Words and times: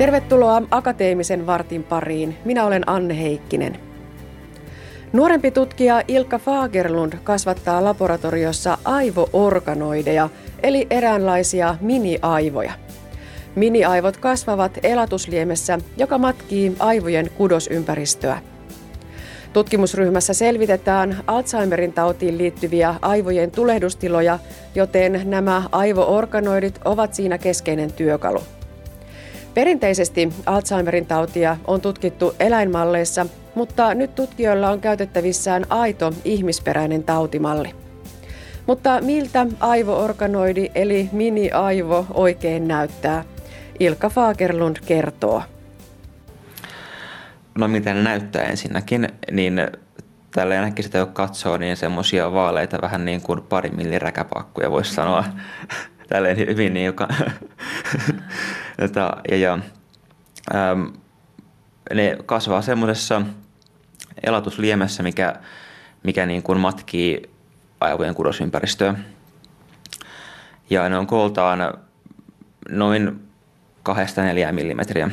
Tervetuloa 0.00 0.62
Akateemisen 0.70 1.46
vartin 1.46 1.82
pariin. 1.82 2.36
Minä 2.44 2.66
olen 2.66 2.88
Anne 2.88 3.22
Heikkinen. 3.22 3.78
Nuorempi 5.12 5.50
tutkija 5.50 6.02
Ilkka 6.08 6.38
Fagerlund 6.38 7.12
kasvattaa 7.24 7.84
laboratoriossa 7.84 8.78
aivoorganoideja, 8.84 10.28
eli 10.62 10.86
eräänlaisia 10.90 11.76
mini-aivoja. 11.80 12.72
Mini-aivot 13.54 14.16
kasvavat 14.16 14.78
elatusliemessä, 14.82 15.78
joka 15.96 16.18
matkii 16.18 16.76
aivojen 16.78 17.30
kudosympäristöä. 17.36 18.38
Tutkimusryhmässä 19.52 20.34
selvitetään 20.34 21.16
Alzheimerin 21.26 21.92
tautiin 21.92 22.38
liittyviä 22.38 22.94
aivojen 23.02 23.50
tulehdustiloja, 23.50 24.38
joten 24.74 25.20
nämä 25.24 25.62
aivoorganoidit 25.72 26.80
ovat 26.84 27.14
siinä 27.14 27.38
keskeinen 27.38 27.92
työkalu. 27.92 28.40
Perinteisesti 29.60 30.32
Alzheimerin 30.46 31.06
tautia 31.06 31.56
on 31.66 31.80
tutkittu 31.80 32.34
eläinmalleissa, 32.40 33.26
mutta 33.54 33.94
nyt 33.94 34.14
tutkijoilla 34.14 34.70
on 34.70 34.80
käytettävissään 34.80 35.66
aito 35.68 36.12
ihmisperäinen 36.24 37.02
tautimalli. 37.02 37.74
Mutta 38.66 39.00
miltä 39.00 39.46
aivoorganoidi 39.60 40.70
eli 40.74 41.08
mini-aivo 41.12 42.06
oikein 42.14 42.68
näyttää? 42.68 43.24
Ilkka 43.80 44.08
Fagerlund 44.08 44.76
kertoo. 44.86 45.42
No 47.58 47.68
mitä 47.68 47.94
ne 47.94 48.02
näyttää 48.02 48.44
ensinnäkin, 48.44 49.08
niin 49.30 49.70
tällä 50.34 50.54
ainakin 50.54 50.84
sitä 50.84 51.04
kun 51.04 51.14
katsoo, 51.14 51.56
niin 51.56 51.76
semmoisia 51.76 52.32
vaaleita 52.32 52.78
vähän 52.82 53.04
niin 53.04 53.20
kuin 53.20 53.42
pari 53.42 53.70
milliräkäpakkuja 53.70 54.70
voisi 54.70 54.94
sanoa. 54.94 55.24
Tälleen 56.08 56.36
hyvin 56.36 56.74
niin, 56.74 56.86
joka, 56.86 57.08
ja, 59.30 59.36
ja, 59.36 59.58
ähm, 60.54 60.84
ne 61.94 62.18
kasvaa 62.26 62.62
semmoisessa 62.62 63.22
elatusliemessä, 64.22 65.02
mikä, 65.02 65.34
mikä 66.02 66.26
niin 66.26 66.42
kuin 66.42 66.60
matkii 66.60 67.30
aivojen 67.80 68.14
kudosympäristöä. 68.14 68.94
Ja 70.70 70.88
ne 70.88 70.98
on 70.98 71.06
kooltaan 71.06 71.58
noin 72.68 73.30
2-4 73.88 74.52
millimetriä. 74.52 75.10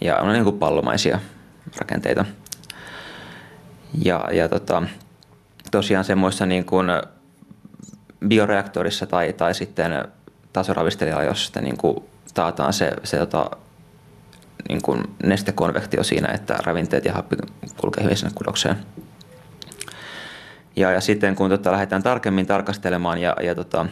Ja 0.00 0.16
on 0.16 0.32
niin 0.32 0.44
kuin 0.44 0.58
pallomaisia 0.58 1.20
rakenteita. 1.78 2.24
Ja, 4.04 4.28
ja 4.32 4.48
tota, 4.48 4.82
tosiaan 5.70 6.04
semmoissa 6.04 6.46
niin 6.46 6.64
kuin 6.64 6.86
bioreaktorissa 8.28 9.06
tai, 9.06 9.32
tai 9.32 9.54
sitten 9.54 9.92
tasoravistelijalla, 10.52 11.24
jos 11.24 11.44
sitten 11.44 11.64
niin 11.64 11.76
kuin 11.76 12.04
taataan 12.34 12.72
se, 12.72 12.92
se 13.04 13.18
tota, 13.18 13.50
niin 14.68 14.82
kuin 14.82 15.02
nestekonvektio 15.22 16.04
siinä, 16.04 16.28
että 16.34 16.58
ravinteet 16.64 17.04
ja 17.04 17.12
happi 17.12 17.36
kulkee 17.76 18.04
hyvin 18.04 18.16
sinne 18.16 18.32
kudokseen. 18.34 18.76
Ja, 20.76 20.90
ja 20.90 21.00
sitten 21.00 21.34
kun 21.34 21.50
tota, 21.50 21.72
lähdetään 21.72 22.02
tarkemmin 22.02 22.46
tarkastelemaan 22.46 23.18
ja, 23.18 23.36
ja 23.42 23.54
tota, 23.54 23.86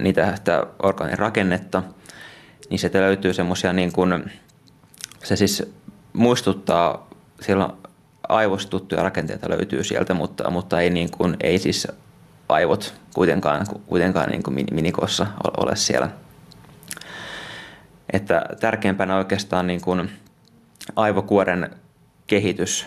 niitä 0.00 0.36
sitä 0.36 0.66
orgaanin 0.82 1.18
rakennetta, 1.18 1.82
niin 2.70 2.78
sieltä 2.78 3.00
löytyy 3.00 3.34
semmoisia 3.34 3.72
niin 3.72 3.92
kuin, 3.92 4.32
se 5.24 5.36
siis 5.36 5.72
muistuttaa, 6.12 7.08
siellä 7.40 7.70
aivosta 8.28 8.70
tuttuja 8.70 9.02
rakenteita 9.02 9.50
löytyy 9.50 9.84
sieltä, 9.84 10.14
mutta, 10.14 10.50
mutta 10.50 10.80
ei, 10.80 10.90
niin 10.90 11.10
kuin, 11.10 11.36
ei 11.40 11.58
siis 11.58 11.88
aivot 12.48 12.94
kuitenkaan, 13.14 13.66
kuitenkaan 13.86 14.30
niin 14.30 14.42
kuin 14.42 14.66
minikossa 14.72 15.26
ole 15.56 15.76
siellä. 15.76 16.08
Että 18.12 18.46
tärkeimpänä 18.60 19.16
oikeastaan 19.16 19.66
niin 19.66 19.80
kuin 19.80 20.10
aivokuoren 20.96 21.70
kehitys 22.26 22.86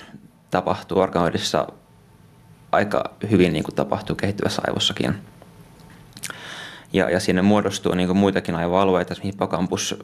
tapahtuu 0.51 0.99
organoidissa 0.99 1.67
aika 2.71 3.03
hyvin 3.31 3.53
niin 3.53 3.63
kuin 3.63 3.75
tapahtuu 3.75 4.15
kehittyvässä 4.15 4.61
aivossakin. 4.67 5.15
Ja, 6.93 7.09
ja 7.09 7.19
sinne 7.19 7.41
muodostuu 7.41 7.93
niin 7.93 8.07
kuin 8.07 8.17
muitakin 8.17 8.55
aivoalueita, 8.55 9.15
hippokampus 9.23 9.95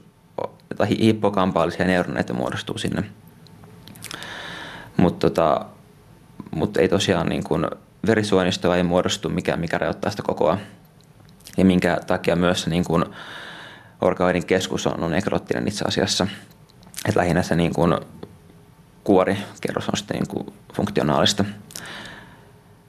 tai 0.78 0.89
hippokampaalisia 0.89 1.85
neuroneita 1.85 2.34
muodostuu 2.34 2.78
sinne. 2.78 3.03
Mutta 4.97 5.29
tota, 5.29 5.66
mut 6.51 6.78
ei 6.78 6.89
tosiaan 6.89 7.29
niin 7.29 7.44
kuin 7.44 7.67
verisuonistoa 8.07 8.75
ei 8.75 8.84
muodostu, 8.84 9.29
mikä, 9.29 9.57
mikä 9.57 9.78
rajoittaa 9.78 10.11
sitä 10.11 10.23
kokoa. 10.23 10.57
Ja 11.57 11.66
minkä 11.66 11.97
takia 12.07 12.35
myös 12.35 12.67
niin 12.67 12.84
kuin 12.84 13.05
orgaoidin 14.02 14.46
keskus 14.46 14.88
on, 14.88 15.03
on 15.03 15.12
nekroottinen 15.12 15.68
itse 15.68 15.85
asiassa. 15.88 16.28
Et 17.09 17.16
lähinnä 17.16 17.44
se 17.44 17.56
niin 17.56 17.74
kuin 17.74 17.96
kuorikerros 19.03 19.90
on 19.90 19.97
sitten 19.97 20.18
niin 20.18 20.28
kuin 20.28 20.53
funktionaalista. 20.74 21.46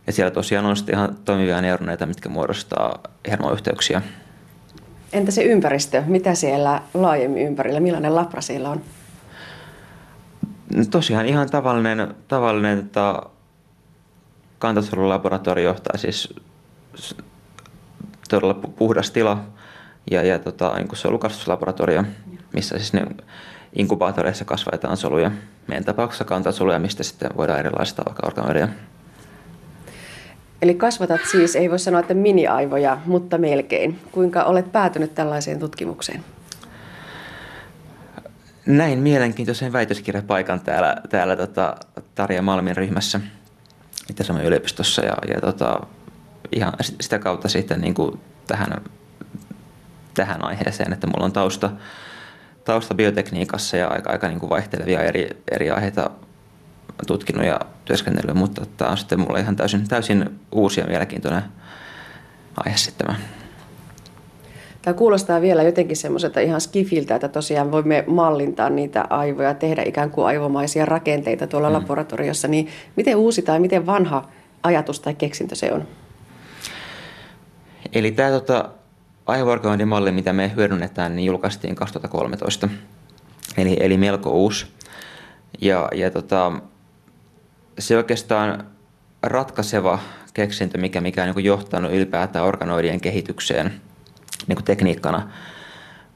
Ja 0.07 0.13
siellä 0.13 0.31
tosiaan 0.31 0.67
on 0.67 0.77
sitten 0.77 0.95
ihan 0.95 1.19
toimivia 1.25 1.61
neuroneita, 1.61 2.07
mitkä 2.07 2.29
muodostaa 2.29 2.99
hermoyhteyksiä. 3.31 4.03
Entä 5.13 5.31
se 5.31 5.43
ympäristö? 5.43 6.03
Mitä 6.07 6.35
siellä 6.35 6.83
laajemmin 6.95 7.47
ympärillä? 7.47 7.81
Millainen 7.81 8.15
labra 8.15 8.41
siellä 8.41 8.71
on? 8.71 8.83
No 10.75 10.85
tosiaan 10.91 11.27
ihan 11.27 11.51
tavallinen, 11.51 12.15
tavallinen 12.29 12.89
tota, 12.89 13.23
kantasolulaboratorio, 14.59 15.75
tai 15.75 15.99
siis 15.99 16.35
todella 18.29 18.55
puhdas 18.55 19.11
tila 19.11 19.45
ja, 20.11 20.23
ja 20.23 20.39
tota, 20.39 20.75
niin 20.77 20.89
solukasvuslaboratorio, 20.93 22.05
missä 22.55 22.79
siis 22.79 22.93
ne 22.93 23.07
inkubaatoreissa 23.77 24.45
kasvatetaan 24.45 24.97
soluja. 24.97 25.31
Meidän 25.67 25.85
tapauksessa 25.85 26.25
kantasoluja, 26.25 26.79
mistä 26.79 27.03
sitten 27.03 27.31
voidaan 27.37 27.59
erilaista 27.59 28.03
organoideja. 28.27 28.69
Eli 30.63 30.75
kasvatat 30.75 31.21
siis, 31.31 31.57
ei 31.57 31.71
voi 31.71 31.79
sanoa, 31.79 32.01
että 32.01 32.15
miniaivoja, 32.15 32.99
mutta 33.07 33.39
melkein. 33.39 33.99
Kuinka 34.13 34.43
olet 34.43 34.73
päätynyt 34.73 35.15
tällaiseen 35.15 35.59
tutkimukseen? 35.59 36.25
Näin 38.67 38.99
mielenkiintoisen 38.99 39.73
väitöskirjapaikan 39.73 40.61
täällä, 40.61 40.97
täällä 41.09 41.37
tota, 41.37 41.77
Tarja 42.15 42.43
Malmin 42.43 42.77
ryhmässä– 42.77 43.21
Itä-Suomen 44.11 44.47
yliopistossa 44.47 45.05
ja, 45.05 45.17
ja 45.35 45.41
tota, 45.41 45.81
ihan 46.53 46.73
sitä 47.01 47.19
kautta 47.19 47.49
sitten 47.49 47.81
niin 47.81 47.95
kuin 47.95 48.21
tähän, 48.47 48.83
tähän 50.19 50.45
aiheeseen, 50.45 50.93
että 50.93 51.07
mulla 51.07 51.25
on 51.25 51.33
tausta, 51.33 51.71
tausta 52.65 52.95
biotekniikassa 52.95 53.77
ja 53.77 53.89
aika, 53.89 54.11
aika 54.11 54.29
niin 54.29 54.41
kuin 54.41 54.51
vaihtelevia 54.51 55.03
eri, 55.03 55.29
eri 55.51 55.71
aiheita 55.71 56.11
tutkinut 57.07 57.45
ja 57.45 57.61
työskennellyt, 57.85 58.37
mutta 58.37 58.67
tämä 58.77 58.91
on 58.91 58.99
sitten 58.99 59.21
mulle 59.21 59.41
ihan 59.41 59.57
täysin, 59.57 59.89
täysin 59.89 60.41
uusi 60.53 60.81
ja 60.81 60.87
mielenkiintoinen 60.87 61.43
aihe 62.65 62.77
sitten 62.77 63.07
tämä. 63.07 63.19
Tämä 64.83 64.95
kuulostaa 64.95 65.41
vielä 65.41 65.63
jotenkin 65.63 65.97
semmoiselta 65.97 66.41
ihan 66.41 66.61
skifiltä, 66.61 67.15
että 67.15 67.29
tosiaan 67.29 67.73
voimme 67.73 68.05
mallintaa 68.07 68.71
niitä 68.71 69.05
aivoja, 69.11 69.55
tehdä 69.55 69.83
ikään 69.83 70.11
kuin 70.11 70.27
aivomaisia 70.27 70.85
rakenteita 70.85 71.47
tuolla 71.47 71.69
mm. 71.69 71.75
laboratoriossa. 71.75 72.49
Niin 72.49 72.69
miten 72.97 73.17
uusi 73.17 73.43
tai 73.43 73.61
miten 73.61 73.87
vanha 73.87 74.29
ajatus 74.63 75.01
tai 75.01 75.15
keksintö 75.15 75.55
se 75.55 75.73
on? 75.73 75.89
Eli 77.93 78.13
tämä 78.13 78.31
tota, 78.31 78.71
aivoorganointimalli, 79.29 80.13
mitä 80.13 80.33
me 80.33 80.53
hyödynnetään, 80.57 81.17
niin 81.17 81.27
julkaistiin 81.27 81.75
2013. 81.75 82.69
Eli, 83.57 83.77
eli 83.81 83.97
melko 83.97 84.31
uusi. 84.31 84.67
Ja, 85.61 85.89
ja 85.95 86.11
tota, 86.11 86.53
se 87.79 87.97
oikeastaan 87.97 88.67
ratkaiseva 89.23 89.99
keksintö, 90.35 90.79
mikä, 90.79 91.01
mikä 91.01 91.25
on 91.25 91.33
niin 91.37 91.45
johtanut 91.45 91.93
ylipäätään 91.93 92.45
organoidien 92.45 93.01
kehitykseen– 93.01 93.73
niin 94.49 94.57
kuin 94.57 94.65
tekniikkana 94.65 95.31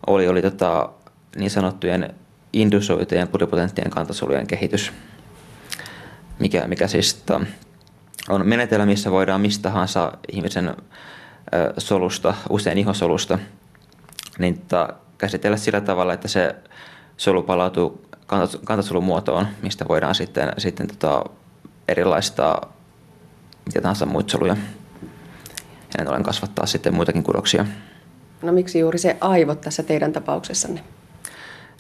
oli, 0.07 0.29
oli 0.29 0.43
tota, 0.43 0.89
niin 1.37 1.51
sanottujen 1.51 2.15
indusoitujen 2.53 3.29
pluripotenttien 3.29 3.91
kantasolujen 3.91 4.47
kehitys, 4.47 4.93
mikä, 6.39 6.67
mikä 6.67 6.87
siis 6.87 7.15
tota, 7.15 7.41
on 8.29 8.49
menetelmä, 8.49 8.87
missä 8.87 9.11
voidaan 9.11 9.41
mistä 9.41 9.63
tahansa 9.63 10.13
ihmisen 10.33 10.77
solusta, 11.79 12.35
usein 12.51 12.79
ihosolusta, 12.79 13.39
niin 14.39 14.59
tota, 14.59 14.89
käsitellä 15.19 15.57
sillä 15.57 15.81
tavalla, 15.81 16.15
että 16.15 16.29
se 16.29 16.55
solu 17.17 17.43
palautuu 17.43 18.07
kantasolun 18.65 19.05
muotoon, 19.05 19.47
mistä 19.63 19.85
voidaan 19.89 20.15
sitten, 20.15 20.53
sitten 20.59 20.87
tota, 20.89 21.25
erilaista 21.89 22.61
mitä 23.67 23.81
tahansa 23.81 24.07
muita 24.07 24.33
soluja. 24.33 24.57
Ja 25.03 25.99
näin 25.99 26.09
ollen 26.09 26.23
kasvattaa 26.23 26.67
sitten 26.67 26.95
muitakin 26.95 27.23
kudoksia. 27.23 27.67
No 28.43 28.53
miksi 28.53 28.79
juuri 28.79 28.99
se 28.99 29.17
aivot 29.21 29.61
tässä 29.61 29.83
teidän 29.83 30.13
tapauksessanne? 30.13 30.81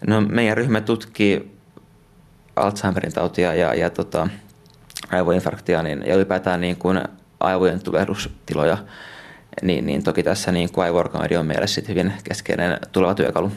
No 0.07 0.21
meidän 0.21 0.57
ryhmä 0.57 0.81
tutkii 0.81 1.59
Alzheimerin 2.57 3.13
tautia 3.13 3.55
ja, 3.55 3.75
ja 3.75 3.91
tota, 3.91 4.29
aivoinfarktia 5.11 5.83
niin, 5.83 6.03
ja 6.07 6.15
ylipäätään 6.15 6.61
niin 6.61 6.77
kuin 6.77 7.01
aivojen 7.41 7.81
tulehdustiloja, 7.81 8.79
niin, 9.62 9.87
niin 9.87 10.04
toki 10.04 10.22
tässä 10.22 10.52
niin 10.52 10.72
kuin 10.72 10.84
aivoorganoidi 10.84 11.37
on 11.37 11.46
meille 11.46 11.66
sitten 11.66 11.96
hyvin 11.96 12.12
keskeinen 12.25 12.78
tuleva 12.93 13.14
työkalu. 13.14 13.52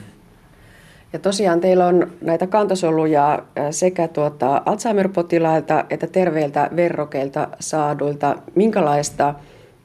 Ja 1.13 1.19
tosiaan 1.19 1.62
teillä 1.62 1.88
on 1.88 2.12
näitä 2.21 2.47
kantosoluja 2.47 3.44
sekä 3.71 4.07
tuota 4.07 4.62
Alzheimer-potilailta 4.65 5.86
että 5.89 6.07
terveiltä 6.07 6.69
verrokeilta 6.75 7.47
saaduilta. 7.59 8.36
Minkälaista 8.56 9.33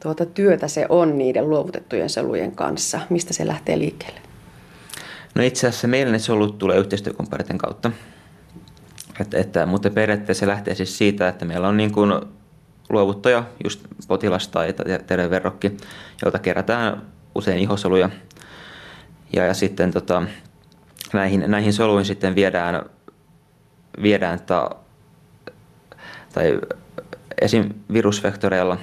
tuota 0.03 0.27
työtä 0.27 0.69
se 0.69 0.87
on 0.89 1.19
niiden 1.19 1.51
luovutettujen 1.51 2.11
solujen 2.11 2.53
kanssa? 2.53 3.01
Mistä 3.11 3.33
se 3.33 3.47
lähtee 3.47 3.79
liikkeelle? 3.79 4.21
No 5.35 5.43
itse 5.43 5.67
asiassa 5.67 5.89
meillä 5.89 6.13
ne 6.13 6.19
solut 6.19 6.59
tulee 6.59 6.79
yhteistyökumppaneiden 6.79 7.59
kautta. 7.59 7.91
Että, 9.21 9.39
että, 9.39 9.67
mutta 9.67 9.91
periaatteessa 9.91 10.41
se 10.41 10.47
lähtee 10.47 10.75
siis 10.75 10.99
siitä, 10.99 11.29
että 11.29 11.45
meillä 11.45 11.69
on 11.69 11.77
niin 11.77 11.93
kuin 11.93 12.13
luovuttaja, 12.91 13.45
just 13.65 13.81
potilas 14.09 14.49
tai 14.49 14.75
terveverrokki, 15.07 15.77
jolta 16.23 16.39
kerätään 16.39 17.03
usein 17.35 17.59
ihosoluja. 17.59 18.11
Ja, 19.33 19.47
ja 19.47 19.55
sitten 19.55 19.93
tota, 19.93 20.23
näihin, 21.13 21.45
näihin 21.47 21.73
soluihin 21.73 22.05
sitten 22.05 22.35
viedään, 22.35 22.85
viedään 24.03 24.41
ta, 24.41 24.71
tai 26.33 26.61
esim. 27.41 27.71
virusvektoreilla 27.93 28.79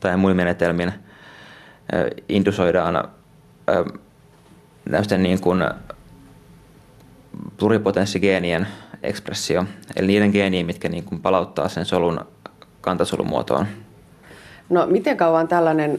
tai 0.00 0.16
muilla 0.16 0.36
menetelmin 0.36 0.92
indusoidaan 2.28 3.08
näisten 4.88 5.22
niin 5.22 5.40
kuin 5.40 5.64
pluripotenssigeenien 7.56 8.66
ekspressio, 9.02 9.64
eli 9.96 10.06
niiden 10.06 10.30
geenien, 10.30 10.66
mitkä 10.66 10.88
niin 10.88 11.04
kuin 11.04 11.20
palauttaa 11.20 11.68
sen 11.68 11.84
solun 11.84 12.20
kantasolumuotoon. 12.84 13.66
No 14.70 14.86
miten 14.86 15.16
kauan 15.16 15.48
tällainen, 15.48 15.98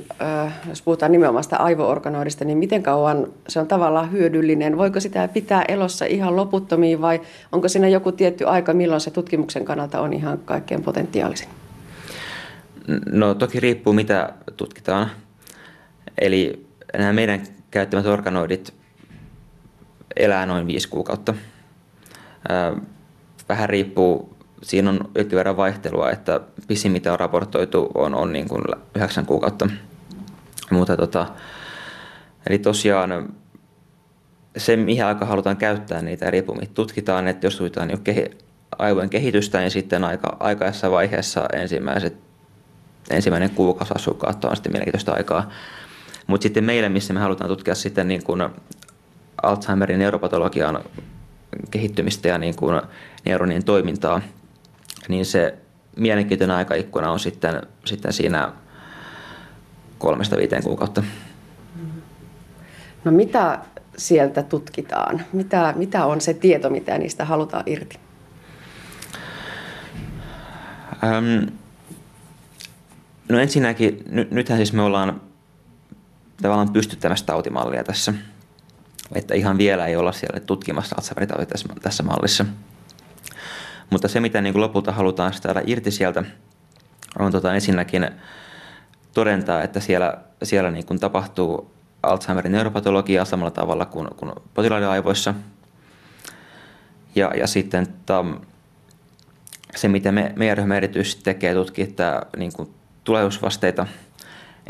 jos 0.69 0.81
puhutaan 0.81 1.11
nimenomaan 1.11 1.43
sitä 1.43 1.57
aivoorganoidista, 1.57 2.45
niin 2.45 2.57
miten 2.57 2.83
kauan 2.83 3.27
se 3.47 3.59
on 3.59 3.67
tavallaan 3.67 4.11
hyödyllinen? 4.11 4.77
Voiko 4.77 4.99
sitä 4.99 5.27
pitää 5.27 5.63
elossa 5.67 6.05
ihan 6.05 6.35
loputtomiin 6.35 7.01
vai 7.01 7.21
onko 7.51 7.67
siinä 7.67 7.87
joku 7.87 8.11
tietty 8.11 8.45
aika, 8.47 8.73
milloin 8.73 9.01
se 9.01 9.11
tutkimuksen 9.11 9.65
kannalta 9.65 10.01
on 10.01 10.13
ihan 10.13 10.37
kaikkein 10.37 10.83
potentiaalisin? 10.83 11.47
No 13.11 13.33
toki 13.33 13.59
riippuu 13.59 13.93
mitä 13.93 14.33
tutkitaan. 14.57 15.09
Eli 16.21 16.67
nämä 16.97 17.13
meidän 17.13 17.43
käyttämät 17.71 18.05
organoidit 18.05 18.73
elää 20.15 20.45
noin 20.45 20.67
viisi 20.67 20.89
kuukautta. 20.89 21.33
Vähän 23.49 23.69
riippuu, 23.69 24.34
siinä 24.65 24.89
on 24.89 24.99
jonkin 25.15 25.37
verran 25.37 25.57
vaihtelua, 25.57 26.11
että 26.11 26.41
pisin 26.67 26.91
mitä 26.91 27.13
on 27.13 27.19
raportoitu 27.19 27.91
on, 27.95 28.15
on 28.15 28.33
niin 28.33 28.47
kuin 28.47 28.63
9 28.95 29.25
kuukautta. 29.25 29.69
Mutta 30.71 30.97
tota, 30.97 31.27
eli 32.49 32.59
tosiaan 32.59 33.33
se, 34.57 34.75
mihin 34.77 35.05
aika 35.05 35.25
halutaan 35.25 35.57
käyttää 35.57 36.01
niitä 36.01 36.31
riippuu, 36.31 36.57
tutkitaan, 36.73 37.27
että 37.27 37.47
jos 37.47 37.57
tutkitaan 37.57 37.91
jo 37.91 37.97
kehi, 37.97 38.25
aivojen 38.79 39.09
kehitystä, 39.09 39.59
niin 39.59 39.71
sitten 39.71 40.03
aika, 40.03 40.37
aikaisessa 40.39 40.91
vaiheessa 40.91 41.45
ensimmäiset, 41.53 42.17
ensimmäinen 43.09 43.49
kuukausi 43.49 43.93
asukkaat 43.95 44.45
on 44.45 44.55
sitten 44.55 44.71
mielenkiintoista 44.71 45.13
aikaa. 45.13 45.49
Mutta 46.27 46.43
sitten 46.43 46.63
meille, 46.63 46.89
missä 46.89 47.13
me 47.13 47.19
halutaan 47.19 47.49
tutkia 47.49 47.75
sitten 47.75 48.07
niin 48.07 48.23
kuin 48.23 48.49
Alzheimerin 49.43 49.99
neuropatologian 49.99 50.83
kehittymistä 51.71 52.27
ja 52.27 52.37
niin 52.37 52.55
kuin 52.55 52.81
neuronien 53.25 53.63
toimintaa, 53.63 54.21
niin 55.07 55.25
se 55.25 55.57
mielenkiintoinen 55.95 56.57
aikaikkuna 56.57 57.11
on 57.11 57.19
sitten, 57.19 57.61
sitten 57.85 58.13
siinä 58.13 58.51
kolmesta 59.97 60.37
viiteen 60.37 60.63
kuukautta. 60.63 61.03
No 63.03 63.11
mitä 63.11 63.59
sieltä 63.97 64.43
tutkitaan? 64.43 65.21
Mitä, 65.33 65.73
mitä 65.77 66.05
on 66.05 66.21
se 66.21 66.33
tieto, 66.33 66.69
mitä 66.69 66.97
niistä 66.97 67.25
halutaan 67.25 67.63
irti? 67.65 67.99
Öm, 71.03 71.51
no 73.29 73.39
ensinnäkin, 73.39 74.03
ny, 74.09 74.27
nythän 74.31 74.57
siis 74.57 74.73
me 74.73 74.81
ollaan 74.81 75.21
tavallaan 76.41 76.73
pystyttämässä 76.73 77.25
tautimallia 77.25 77.83
tässä. 77.83 78.13
Että 79.15 79.33
ihan 79.35 79.57
vielä 79.57 79.85
ei 79.85 79.95
olla 79.95 80.11
siellä 80.11 80.39
tutkimassa 80.39 80.95
Alzheimerin 80.95 81.47
tässä, 81.47 81.69
tässä 81.81 82.03
mallissa. 82.03 82.45
Mutta 83.89 84.07
se, 84.07 84.19
mitä 84.19 84.41
niin 84.41 84.53
kuin 84.53 84.61
lopulta 84.61 84.91
halutaan 84.91 85.33
saada 85.33 85.61
irti 85.65 85.91
sieltä, 85.91 86.23
on 87.19 87.31
tota 87.31 87.53
ensinnäkin 87.53 88.09
todentaa, 89.13 89.63
että 89.63 89.79
siellä, 89.79 90.13
siellä 90.43 90.71
niin 90.71 90.85
kuin 90.85 90.99
tapahtuu 90.99 91.71
Alzheimerin 92.03 92.51
neuropatologia 92.51 93.25
samalla 93.25 93.51
tavalla 93.51 93.85
kuin, 93.85 94.07
kuin 94.17 94.31
potilaiden 94.53 94.89
aivoissa. 94.89 95.33
Ja, 97.15 97.31
ja 97.37 97.47
sitten 97.47 97.87
tam, 98.05 98.39
se, 99.75 99.87
mitä 99.87 100.11
me, 100.11 100.33
meidän 100.35 100.57
ryhmä 100.57 100.77
erityisesti 100.77 101.23
tekee, 101.23 101.53
tutkii 101.53 101.83
että, 101.83 102.21
niin 102.37 102.53
kuin 102.53 102.69
tulevaisuusvasteita, 103.03 103.87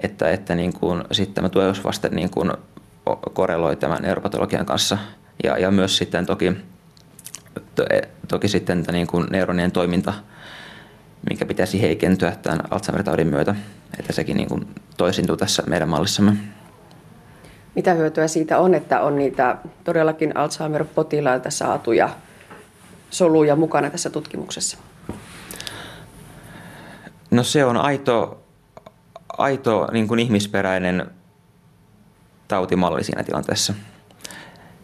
että, 0.03 0.29
että 0.29 0.55
niin 0.55 0.73
kuin, 0.73 1.03
sitten 1.11 1.35
tämä 1.35 1.49
tulevaisuusvaste 1.49 2.09
niin 2.09 2.29
kuin 2.29 2.51
korreloi 3.33 3.75
tämän 3.75 4.01
neuropatologian 4.01 4.65
kanssa. 4.65 4.97
Ja, 5.43 5.57
ja 5.57 5.71
myös 5.71 5.97
sitten 5.97 6.25
toki 6.25 6.53
E, 7.89 8.01
toki 8.27 8.47
sitten 8.47 8.85
niin 8.91 9.07
kuin 9.07 9.27
neuronien 9.29 9.71
toiminta, 9.71 10.13
mikä 11.29 11.45
pitäisi 11.45 11.81
heikentyä 11.81 12.35
tämän 12.41 12.59
Alzheimer-taudin 12.71 13.27
myötä, 13.27 13.55
että 13.99 14.13
sekin 14.13 14.37
niin 14.37 14.49
kuin 14.49 14.67
toisintuu 14.97 15.37
tässä 15.37 15.63
meidän 15.67 15.89
mallissamme. 15.89 16.37
Mitä 17.75 17.93
hyötyä 17.93 18.27
siitä 18.27 18.59
on, 18.59 18.73
että 18.73 19.01
on 19.01 19.15
niitä 19.15 19.57
todellakin 19.83 20.37
Alzheimer-potilailta 20.37 21.49
saatuja 21.49 22.09
soluja 23.09 23.55
mukana 23.55 23.89
tässä 23.89 24.09
tutkimuksessa? 24.09 24.77
No 27.31 27.43
se 27.43 27.65
on 27.65 27.77
aito, 27.77 28.43
aito 29.37 29.87
niin 29.91 30.07
kuin 30.07 30.19
ihmisperäinen 30.19 31.11
tautimalli 32.47 33.03
siinä 33.03 33.23
tilanteessa. 33.23 33.73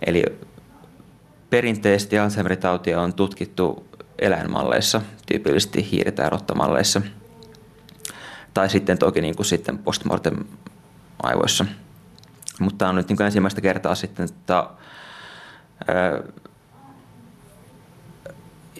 Eli 0.05 0.23
Perinteisesti 1.51 2.19
Alzheimer-tautia 2.19 3.01
on 3.01 3.13
tutkittu 3.13 3.87
eläinmalleissa, 4.19 5.01
tyypillisesti 5.25 5.91
hiiri- 5.91 6.11
tai 8.53 8.69
sitten 8.69 8.97
toki 8.97 9.21
niin 9.21 9.35
kuin 9.35 9.45
sitten 9.45 9.77
postmortem 9.77 10.35
aivoissa. 11.23 11.65
Mutta 12.59 12.89
on 12.89 12.95
nyt 12.95 13.07
niin 13.07 13.17
kuin 13.17 13.25
ensimmäistä 13.25 13.61
kertaa 13.61 13.95
sitten, 13.95 14.25
että 14.25 14.55
ää, 15.87 16.23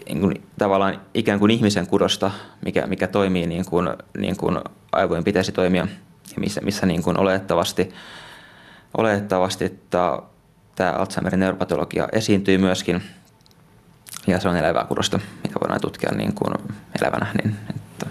niin 0.06 0.22
kuin, 0.22 0.44
tavallaan 0.58 1.02
ikään 1.14 1.40
kuin 1.40 1.52
ihmisen 1.52 1.88
kudosta, 1.88 2.32
mikä, 2.66 2.88
mikä 2.88 3.08
toimii 3.08 3.48
niin 3.48 3.66
kuin, 3.66 3.90
niin 4.18 4.38
kuin 4.38 4.60
aivojen 4.92 5.24
pitäisi 5.24 5.52
toimia 5.52 5.88
ja 6.36 6.40
missä, 6.40 6.62
missä 6.62 6.86
niin 6.86 7.04
kuin 7.04 7.20
oletettavasti, 7.20 7.94
oletettavasti 8.98 9.66
että 9.66 10.22
tämä 10.76 10.92
Alzheimerin 10.92 11.40
neuropatologia 11.40 12.08
esiintyy 12.12 12.58
myöskin. 12.58 13.02
Ja 14.28 14.40
se 14.40 14.50
on 14.50 14.58
elävää 14.58 14.86
kudosta, 14.86 15.20
mitä 15.44 15.60
voidaan 15.62 15.82
tutkia 15.82 16.12
niin 16.16 16.34
kuin 16.34 16.54
elävänä. 17.02 17.28
Niin, 17.44 17.56
että, 17.70 18.06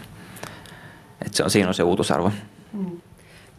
että 1.25 1.37
se 1.37 1.45
on, 1.45 1.51
siinä 1.51 1.69
on 1.69 1.75
se 1.75 1.83
uutusarvo. 1.83 2.33
Mm. 2.73 3.01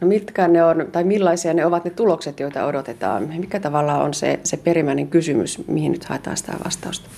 No 0.02 0.08
mitkä 0.08 0.48
ne 0.48 0.64
on, 0.64 0.88
tai 0.92 1.04
millaisia 1.04 1.54
ne 1.54 1.66
ovat 1.66 1.86
ne 1.86 1.92
tulokset, 1.92 2.40
joita 2.40 2.66
odotetaan? 2.66 3.24
Mikä 3.24 3.60
tavalla 3.60 4.04
on 4.04 4.14
se, 4.14 4.40
se 4.44 4.58
perimmäinen 4.58 5.08
kysymys, 5.08 5.68
mihin 5.68 5.92
nyt 5.92 6.06
haetaan 6.06 6.38
sitä 6.38 6.54
vastausta? 6.66 7.10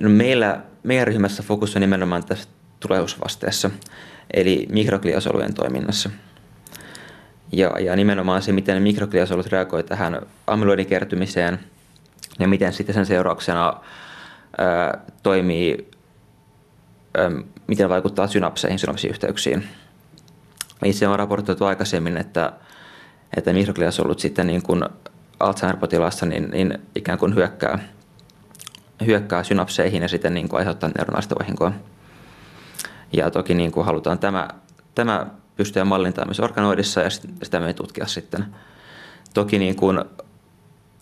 No 0.00 0.08
meillä, 0.08 0.60
meidän 0.82 1.06
ryhmässä 1.06 1.42
fokus 1.42 1.76
on 1.76 1.80
nimenomaan 1.80 2.24
tässä 2.24 2.48
tulevaisuusvasteessa, 2.80 3.70
eli 4.34 4.66
mikrogliosolujen 4.70 5.54
toiminnassa– 5.54 6.10
ja, 7.52 7.70
ja 7.80 7.96
nimenomaan 7.96 8.42
se, 8.42 8.52
miten 8.52 8.82
mikrogliasolut 8.82 9.46
reagoi 9.46 9.82
tähän 9.82 10.22
amyloidin 10.46 10.86
kertymiseen 10.86 11.58
ja 12.38 12.48
miten 12.48 12.72
sitten 12.72 12.94
sen 12.94 13.06
seurauksena 13.06 13.80
ää, 14.58 14.98
toimii, 15.22 15.90
ää, 17.18 17.30
miten 17.66 17.88
vaikuttaa 17.88 18.26
synapseihin, 18.26 18.78
synapsiyhteyksiin. 18.78 19.68
Itse 20.84 21.08
on 21.08 21.18
raportoitu 21.18 21.64
aikaisemmin, 21.64 22.16
että, 22.16 22.52
että 23.36 23.52
mikrogliasolut 23.52 24.18
sitten 24.18 24.46
niin 24.46 24.62
kuin 24.62 24.84
Alzheimer-potilaassa 25.40 26.26
niin, 26.26 26.50
niin 26.50 26.78
ikään 26.94 27.18
kuin 27.18 27.34
hyökkää, 27.34 27.78
hyökkää 29.06 29.44
synapseihin 29.44 30.02
ja 30.02 30.08
sitten 30.08 30.34
niin 30.34 30.48
kuin 30.48 30.58
aiheuttaa 30.58 30.90
neuronaalista 30.98 31.36
vahinkoa. 31.40 31.72
Ja 33.12 33.30
toki 33.30 33.54
niin 33.54 33.72
kuin 33.72 33.86
halutaan 33.86 34.18
tämä, 34.18 34.48
tämä 34.94 35.26
pystyä 35.60 35.84
mallintamaan 35.84 36.28
myös 36.28 36.40
organoidissa 36.40 37.00
ja 37.00 37.10
sitä 37.42 37.60
me 37.60 37.72
tutkia 37.72 38.06
sitten. 38.06 38.46
Toki 39.34 39.58
niin 39.58 39.76
kuin 39.76 40.04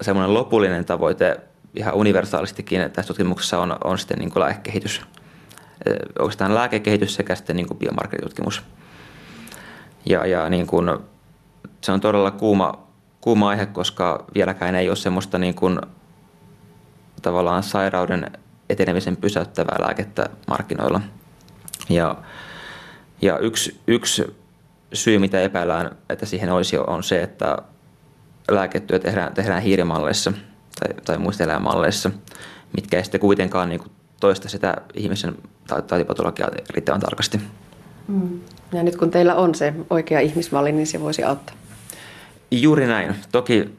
semmoinen 0.00 0.34
lopullinen 0.34 0.84
tavoite 0.84 1.40
ihan 1.74 1.94
universaalistikin 1.94 2.90
tässä 2.90 3.08
tutkimuksessa 3.08 3.58
on, 3.58 3.76
on 3.84 3.98
sitten 3.98 4.18
niin 4.18 4.30
kuin 4.30 4.40
lääkekehitys. 4.40 5.02
Oikeastaan 6.18 6.54
lääkekehitys 6.54 7.14
sekä 7.14 7.34
sitten 7.34 7.56
niin 7.56 7.66
kuin 7.66 7.78
biomarkkeritutkimus. 7.78 8.62
Ja, 10.06 10.26
ja 10.26 10.48
niin 10.48 10.66
kuin, 10.66 10.98
se 11.80 11.92
on 11.92 12.00
todella 12.00 12.30
kuuma, 12.30 12.78
kuuma 13.20 13.48
aihe, 13.48 13.66
koska 13.66 14.24
vieläkään 14.34 14.74
ei 14.74 14.88
ole 14.88 14.96
semmoista 14.96 15.38
niin 15.38 15.54
kuin, 15.54 15.80
tavallaan 17.22 17.62
sairauden 17.62 18.30
etenemisen 18.68 19.16
pysäyttävää 19.16 19.76
lääkettä 19.80 20.30
markkinoilla. 20.48 21.00
Ja, 21.88 22.16
ja 23.22 23.38
yksi, 23.38 23.80
yksi 23.86 24.37
syy, 24.92 25.18
mitä 25.18 25.40
epäillään, 25.40 25.96
että 26.08 26.26
siihen 26.26 26.52
olisi, 26.52 26.78
on 26.78 27.02
se, 27.02 27.22
että 27.22 27.58
lääketyö 28.50 28.98
tehdään, 28.98 29.34
tehdään 29.34 29.62
hiirimalleissa 29.62 30.32
tai, 30.80 30.94
tai 31.04 31.18
muista 31.18 31.44
eläinmalleissa, 31.44 32.10
mitkä 32.76 32.96
ei 32.96 33.04
sitten 33.04 33.20
kuitenkaan 33.20 33.68
niin 33.68 33.80
kuin 33.80 33.90
toista 34.20 34.48
sitä 34.48 34.76
ihmisen 34.94 35.34
tautipatologiaa 35.66 36.50
riittävän 36.70 37.00
tarkasti. 37.00 37.40
Mm. 38.08 38.40
Ja 38.72 38.82
nyt 38.82 38.96
kun 38.96 39.10
teillä 39.10 39.34
on 39.34 39.54
se 39.54 39.74
oikea 39.90 40.20
ihmismalli, 40.20 40.72
niin 40.72 40.86
se 40.86 41.00
voisi 41.00 41.24
auttaa. 41.24 41.56
Juuri 42.50 42.86
näin. 42.86 43.14
Toki, 43.32 43.78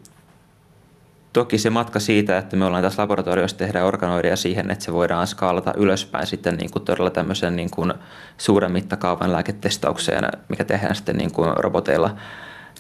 toki 1.34 1.58
se 1.58 1.70
matka 1.70 2.00
siitä, 2.00 2.38
että 2.38 2.56
me 2.56 2.66
ollaan 2.66 2.84
tässä 2.84 3.02
laboratoriossa 3.02 3.58
tehdä 3.58 3.86
organoidia 3.86 4.36
siihen, 4.36 4.72
että 4.72 4.86
se 4.86 4.94
voidaan 4.94 5.28
skaalata 5.28 5.74
ylöspäin 5.78 6.28
sitten 6.28 6.56
niin 6.56 6.72
kuin 6.72 6.86
todella 6.86 7.10
tämmöisen 7.10 7.56
niin 7.56 7.70
kuin 7.70 7.94
suuren 8.38 8.72
mittakaavan 8.72 9.32
lääketestaukseen, 9.32 10.24
mikä 10.50 10.66
tehdään 10.66 10.96
sitten 10.96 11.18
niin 11.18 11.32
kuin 11.32 11.54
roboteilla, 11.58 12.16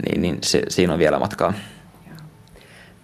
niin, 0.06 0.22
niin 0.22 0.38
se, 0.44 0.62
siinä 0.68 0.94
on 0.94 1.00
vielä 1.00 1.20
matkaa. 1.20 1.54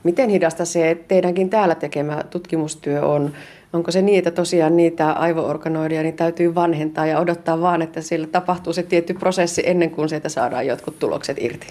Miten 0.04 0.30
hidasta 0.30 0.66
se 0.66 1.04
teidänkin 1.08 1.50
täällä 1.50 1.75
tekemä 1.75 2.24
tutkimustyö 2.30 3.02
on? 3.02 3.34
Onko 3.74 3.92
se 3.92 4.02
niin, 4.02 4.18
että 4.18 4.32
tosiaan 4.32 4.78
niitä 4.78 5.12
aivoorganoidia 5.12 6.04
niin 6.04 6.16
täytyy 6.16 6.56
vanhentaa 6.56 7.06
ja 7.06 7.20
odottaa 7.20 7.62
vaan, 7.62 7.82
että 7.82 8.02
sillä 8.02 8.28
tapahtuu 8.28 8.74
se 8.74 8.84
tietty 8.84 9.14
prosessi 9.14 9.64
ennen 9.66 9.92
kuin 9.92 10.10
sieltä 10.10 10.30
saadaan 10.30 10.68
jotkut 10.68 11.00
tulokset 11.00 11.38
irti? 11.40 11.68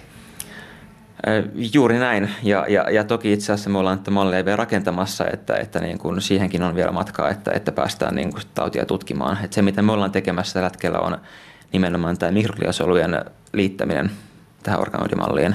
Juuri 1.55 1.99
näin. 1.99 2.31
Ja, 2.43 2.67
ja, 2.69 2.91
ja 2.91 3.05
toki 3.05 3.33
itse 3.33 3.53
asiassa 3.53 3.71
me 3.71 3.79
ollaan 3.79 4.01
malleja 4.11 4.45
vielä 4.45 4.57
rakentamassa, 4.57 5.25
että, 5.33 5.57
että 5.57 5.81
niin 5.81 5.99
kuin 5.99 6.23
siihenkin 6.23 6.63
on 6.63 6.75
vielä 6.75 6.93
matkaa, 6.93 7.31
että, 7.31 7.51
että 7.51 7.73
päästään 7.73 8.15
niin 8.15 8.33
kuin 8.33 8.43
tautia 8.55 8.87
tutkimaan. 8.87 9.39
Että 9.45 9.55
se, 9.55 9.63
mitä 9.63 9.83
me 9.83 9.93
ollaan 9.93 10.13
tekemässä 10.13 10.53
tällä 10.55 10.67
hetkellä, 10.67 10.99
on 10.99 11.19
nimenomaan 11.73 12.19
tämä 12.19 12.33
mikrogliasolujen 12.33 13.25
liittäminen 13.53 14.11
tähän 14.63 14.81
organoidimalliin. 14.81 15.55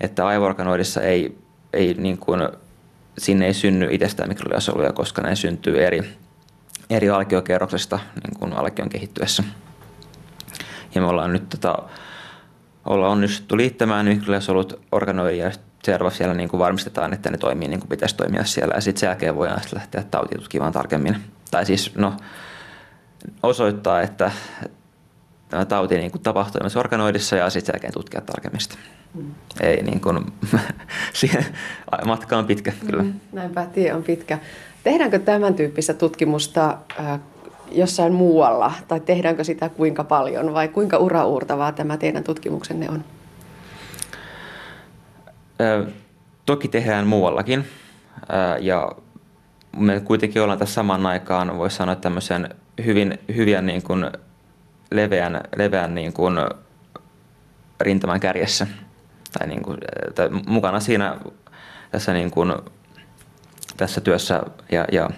Että 0.00 0.26
aivoorganoidissa 0.26 1.00
ei, 1.00 1.38
ei 1.72 1.94
niin 1.94 2.18
kuin, 2.18 2.48
sinne 3.18 3.46
ei 3.46 3.54
synny 3.54 3.88
itsestään 3.90 4.28
mikrogliasoluja, 4.28 4.92
koska 4.92 5.22
ne 5.22 5.36
syntyy 5.36 5.84
eri, 5.84 6.02
eri 6.90 7.10
alkiokerroksesta 7.10 7.98
niin 8.14 8.38
kuin 8.38 8.52
alkion 8.52 8.88
kehittyessä. 8.88 9.44
Ja 10.94 11.00
me 11.00 11.06
ollaan 11.06 11.32
nyt 11.32 11.48
tota, 11.48 11.78
olla 12.84 13.08
onnistuttu 13.08 13.56
liittämään 13.56 14.06
mikrogliasolut 14.06 14.80
organoidia 14.92 15.44
ja 15.44 15.52
seuraavaksi 15.84 16.18
siellä 16.18 16.34
niin 16.34 16.48
kuin 16.48 16.60
varmistetaan, 16.60 17.12
että 17.12 17.30
ne 17.30 17.36
toimii 17.36 17.68
niin 17.68 17.80
kuin 17.80 17.88
pitäisi 17.88 18.16
toimia 18.16 18.44
siellä. 18.44 18.74
Ja 18.74 18.80
sitten 18.80 19.00
sen 19.00 19.06
jälkeen 19.06 19.36
voidaan 19.36 19.60
sitten 19.60 19.78
lähteä 19.78 20.04
tautia 20.10 20.38
tutkimaan 20.38 20.72
tarkemmin. 20.72 21.16
Tai 21.50 21.66
siis 21.66 21.94
no, 21.96 22.14
osoittaa, 23.42 24.02
että 24.02 24.30
tämä 25.48 25.64
tauti 25.64 25.96
niin 25.96 26.10
kuin 26.10 26.22
tapahtuu 26.22 26.60
myös 26.62 26.76
organoidissa 26.76 27.36
ja 27.36 27.50
sitten 27.50 27.66
sen 27.66 27.72
jälkeen 27.74 27.92
tutkia 27.92 28.20
tarkemmin 28.20 28.60
sitä. 28.60 28.74
Mm. 29.14 29.34
Ei 29.60 29.82
niin 29.82 30.00
kuin, 30.00 30.26
siihen 31.12 31.46
matka 32.04 32.38
on 32.38 32.46
pitkä 32.46 32.72
kyllä. 32.86 33.02
Mm, 33.02 33.20
näinpä, 33.32 33.66
tie 33.66 33.94
on 33.94 34.02
pitkä. 34.02 34.38
Tehdäänkö 34.84 35.18
tämän 35.18 35.54
tyyppistä 35.54 35.94
tutkimusta 35.94 36.78
äh, 37.00 37.20
jossain 37.72 38.12
muualla, 38.12 38.72
tai 38.88 39.00
tehdäänkö 39.00 39.44
sitä 39.44 39.68
kuinka 39.68 40.04
paljon, 40.04 40.54
vai 40.54 40.68
kuinka 40.68 40.96
urauurtavaa 40.96 41.72
tämä 41.72 41.96
teidän 41.96 42.24
tutkimuksenne 42.24 42.88
on? 42.90 43.04
Toki 46.46 46.68
tehdään 46.68 47.06
muuallakin, 47.06 47.64
ja 48.60 48.92
me 49.76 50.00
kuitenkin 50.00 50.42
ollaan 50.42 50.58
tässä 50.58 50.74
samaan 50.74 51.06
aikaan, 51.06 51.58
voisi 51.58 51.76
sanoa 51.76 51.96
tämmöisen 51.96 52.54
hyvin, 52.84 53.18
hyvin 53.36 53.66
niin 53.66 53.82
kuin 53.82 54.10
leveän, 54.90 55.40
leveän 55.56 55.94
niin 55.94 56.12
kuin 56.12 56.34
rintaman 57.80 58.20
kärjessä, 58.20 58.66
tai, 59.38 59.48
niin 59.48 59.62
kuin, 59.62 59.78
tai 60.14 60.28
mukana 60.46 60.80
siinä 60.80 61.16
tässä, 61.90 62.12
niin 62.12 62.30
kuin, 62.30 62.52
tässä 63.76 64.00
työssä, 64.00 64.42
ja, 64.72 64.84
ja 64.92 65.10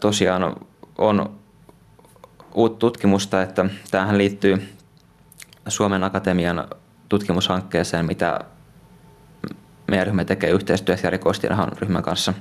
tosiaan 0.00 0.56
on 0.98 1.40
uutta 2.54 2.78
tutkimusta, 2.78 3.42
että 3.42 3.64
tämähän 3.90 4.18
liittyy 4.18 4.74
Suomen 5.68 6.04
Akatemian 6.04 6.68
tutkimushankkeeseen, 7.08 8.06
mitä 8.06 8.40
meidän 9.88 10.06
ryhmä 10.06 10.24
tekee 10.24 10.50
yhteistyössä 10.50 11.06
Jari 11.06 11.18
Kostinahan 11.18 11.72
ryhmän 11.78 12.02
kanssa. 12.02 12.34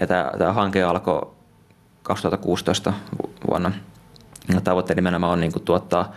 Ja 0.00 0.06
tämä, 0.06 0.30
tämä 0.38 0.52
hanke 0.52 0.82
alkoi 0.82 1.32
2016 2.02 2.92
vuonna. 3.50 3.72
Ja 4.54 4.60
tavoitteena 4.60 4.98
nimenomaan 4.98 5.32
on 5.32 5.40
niin 5.40 5.52
kuin 5.52 5.64
tuottaa, 5.64 6.12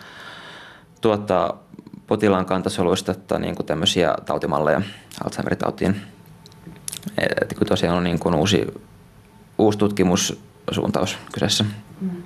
tuottaa 1.01 1.63
potilaan 2.07 2.45
kantasoluista 2.45 3.39
niin 3.39 3.55
kuin 3.55 3.65
tämmöisiä 3.65 4.15
tautimalleja 4.25 4.81
Alzheimer-tautiin. 5.23 5.95
Et 7.17 7.53
kun 7.57 7.67
tosiaan 7.67 7.97
on 7.97 8.03
niin 8.03 8.19
kuin 8.19 8.35
uusi 8.35 8.67
uusi 9.59 9.77
tutkimussuuntaus 9.77 11.17
kyseessä. 11.33 11.65
Mm. 12.01 12.23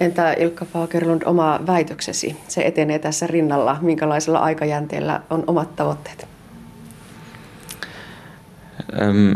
Entä 0.00 0.32
Ilkka 0.32 0.64
Fagerlund, 0.64 1.22
oma 1.24 1.60
väitöksesi? 1.66 2.36
Se 2.48 2.62
etenee 2.62 2.98
tässä 2.98 3.26
rinnalla. 3.26 3.78
Minkälaisella 3.80 4.38
aikajänteellä 4.38 5.22
on 5.30 5.44
omat 5.46 5.76
tavoitteet? 5.76 6.28
Öm, 9.02 9.34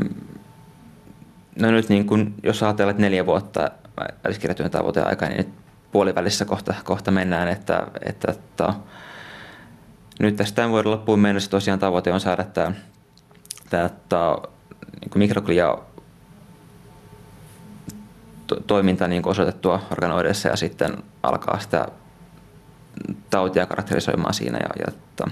no 1.61 1.71
nyt 1.71 1.89
niin 1.89 2.07
kun, 2.07 2.35
jos 2.43 2.63
ajatellaan, 2.63 2.91
että 2.91 3.03
neljä 3.03 3.27
vuotta 3.27 3.71
väliskirjatyön 4.25 4.71
tavoiteaika, 4.71 5.27
niin 5.27 5.37
nyt 5.37 5.49
puolivälissä 5.93 6.45
kohta, 6.45 6.75
kohta 6.85 7.11
mennään, 7.11 7.49
että, 7.49 7.87
että, 8.05 8.33
että 8.33 8.75
nyt 10.21 10.37
tästä 10.37 10.57
tämän 10.57 10.71
vuoden 10.71 10.91
loppuun 10.91 11.21
mennessä 11.21 11.51
tosiaan 11.51 11.79
tavoite 11.79 12.13
on 12.13 12.21
saada 12.21 12.45
tämä, 12.45 12.73
tämä, 13.71 13.91
tämä 14.09 14.37
niin 15.15 15.31
toiminta 18.67 19.09
niin 19.09 19.29
osoitettua 19.29 19.83
organoideissa 19.93 20.49
ja 20.49 20.57
sitten 20.57 20.97
alkaa 21.23 21.59
sitä 21.59 21.89
tautia 23.31 23.67
karakterisoimaan 23.67 24.35
siinä. 24.35 24.59
Ja, 24.59 24.69
ja 24.79 24.85
että 24.89 25.25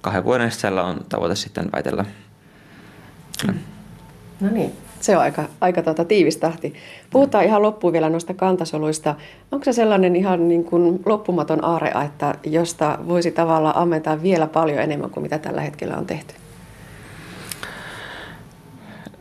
kahden 0.00 0.24
vuoden 0.24 0.50
sisällä 0.50 0.84
on 0.84 1.00
tavoite 1.08 1.34
sitten 1.34 1.72
väitellä. 1.72 2.04
Mm. 3.46 3.58
No 4.40 4.50
niin, 4.50 4.72
se 5.00 5.16
on 5.16 5.22
aika, 5.22 5.44
aika 5.60 5.82
tuota, 5.82 6.04
tiivis 6.04 6.36
tahti. 6.36 6.74
Puhutaan 7.10 7.44
ihan 7.44 7.62
loppuun 7.62 7.92
vielä 7.92 8.08
noista 8.08 8.34
kantasoluista. 8.34 9.14
Onko 9.52 9.64
se 9.64 9.72
sellainen 9.72 10.16
ihan 10.16 10.48
niin 10.48 10.64
kuin 10.64 11.02
loppumaton 11.06 11.64
aare, 11.64 11.92
että 12.04 12.34
josta 12.44 12.98
voisi 13.08 13.30
tavallaan 13.30 13.76
ammentaa 13.76 14.22
vielä 14.22 14.46
paljon 14.46 14.78
enemmän 14.78 15.10
kuin 15.10 15.22
mitä 15.22 15.38
tällä 15.38 15.60
hetkellä 15.60 15.96
on 15.96 16.06
tehty? 16.06 16.34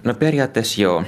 No 0.03 0.13
periaatteessa 0.13 0.81
joo. 0.81 1.03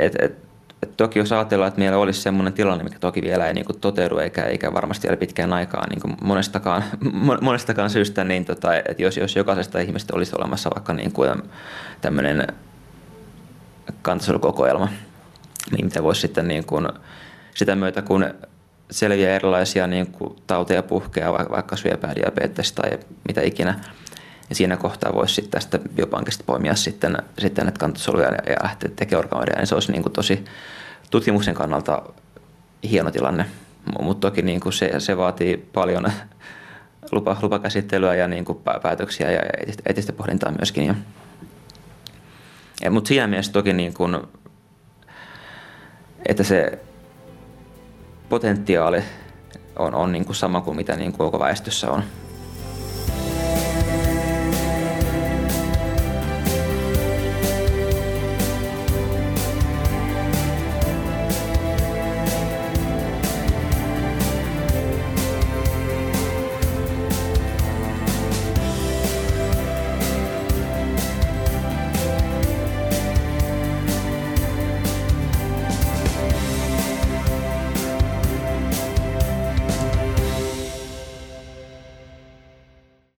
Et, 0.00 0.14
et, 0.18 0.38
et 0.82 0.96
toki 0.96 1.18
jos 1.18 1.32
ajatellaan, 1.32 1.68
että 1.68 1.78
meillä 1.78 1.98
olisi 1.98 2.20
sellainen 2.20 2.52
tilanne, 2.52 2.84
mikä 2.84 2.98
toki 2.98 3.22
vielä 3.22 3.46
ei 3.46 3.54
niin 3.54 3.64
kuin 3.64 3.80
toteudu 3.80 4.18
eikä, 4.18 4.42
eikä 4.42 4.72
varmasti 4.72 5.08
vielä 5.08 5.16
pitkään 5.16 5.52
aikaa 5.52 5.86
niin 5.88 6.00
kuin 6.00 6.16
monestakaan, 6.22 6.84
monestakaan 7.40 7.90
syystä, 7.90 8.24
niin 8.24 8.44
tota, 8.44 8.76
että 8.76 9.02
jos, 9.02 9.16
jos 9.16 9.36
jokaisesta 9.36 9.78
ihmistä 9.78 10.16
olisi 10.16 10.36
olemassa 10.38 10.70
vaikka 10.74 10.92
niin 10.92 11.12
kuin 11.12 11.42
tämmöinen 12.00 12.46
kantasolukokoelma, 14.02 14.88
niin 15.72 15.84
mitä 15.84 16.02
voisi 16.02 16.20
sitten 16.20 16.48
niin 16.48 16.64
kuin, 16.64 16.88
sitä 17.54 17.76
myötä, 17.76 18.02
kun 18.02 18.34
selviää 18.90 19.34
erilaisia 19.34 19.86
niin 19.86 20.06
kuin 20.06 20.36
tauteja 20.46 20.82
puhkeaa, 20.82 21.32
vaikka 21.32 21.76
syöpää, 21.76 22.14
diabetes 22.14 22.72
tai 22.72 22.98
mitä 23.28 23.40
ikinä, 23.40 23.80
ja 24.50 24.56
siinä 24.56 24.76
kohtaa 24.76 25.14
voisi 25.14 25.34
sitten 25.34 25.50
tästä 25.50 25.78
biopankista 25.78 26.44
poimia 26.46 26.74
sitten, 26.74 27.16
sitten 27.38 27.64
näitä 27.64 27.78
kantasoluja 27.78 28.26
ja, 28.26 28.56
lähteä 28.62 28.90
tekemään 28.96 29.24
organoidia, 29.24 29.56
niin 29.56 29.66
se 29.66 29.74
olisi 29.74 29.92
niin 29.92 30.02
kuin 30.02 30.12
tosi 30.12 30.44
tutkimuksen 31.10 31.54
kannalta 31.54 32.02
hieno 32.90 33.10
tilanne. 33.10 33.46
Mutta 34.02 34.30
toki 34.30 34.42
niin 34.42 34.60
kuin 34.60 34.72
se, 34.72 35.00
se 35.00 35.16
vaatii 35.16 35.56
paljon 35.56 36.12
lupa, 37.12 37.36
lupakäsittelyä 37.42 38.14
ja 38.14 38.28
niin 38.28 38.44
kuin 38.44 38.58
päätöksiä 38.82 39.30
ja 39.30 39.40
etistä 39.86 40.12
pohdintaa 40.12 40.52
myöskin. 40.58 40.86
Ja, 40.86 40.94
ja, 42.82 42.90
mutta 42.90 43.08
siinä 43.08 43.26
mielessä 43.26 43.52
toki, 43.52 43.72
niin 43.72 43.94
kuin, 43.94 44.18
että 46.26 46.44
se 46.44 46.78
potentiaali 48.28 49.02
on, 49.78 49.94
on 49.94 50.12
niin 50.12 50.24
kuin 50.24 50.36
sama 50.36 50.60
kuin 50.60 50.76
mitä 50.76 50.96
niin 50.96 51.12
kuin 51.12 51.30
koko 51.30 51.38
väestössä 51.44 51.90
on. 51.90 52.02